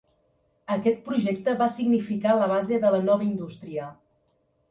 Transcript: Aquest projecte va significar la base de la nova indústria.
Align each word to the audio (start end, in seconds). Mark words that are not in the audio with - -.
Aquest 0.75 1.01
projecte 1.09 1.53
va 1.59 1.67
significar 1.75 2.33
la 2.39 2.47
base 2.53 2.81
de 2.85 2.93
la 2.97 3.03
nova 3.11 3.27
indústria. 3.27 3.93